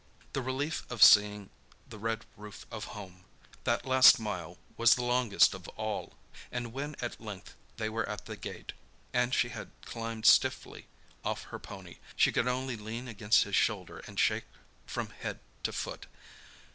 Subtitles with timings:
[0.33, 1.51] The relief of seeing
[1.87, 3.23] the red roof of home!
[3.65, 8.35] That last mile was the longest of all—and when at length they were at the
[8.35, 8.73] gate,
[9.13, 10.87] and she had climbed stiffly
[11.23, 14.45] off her pony, she could only lean against his shoulder and shake
[14.87, 16.07] from head to foot.